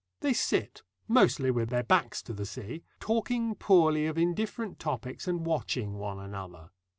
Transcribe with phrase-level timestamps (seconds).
[0.21, 5.45] They sit mostly with their backs to the sea talking poorly of indifferent topics and
[5.45, 6.71] watching one another.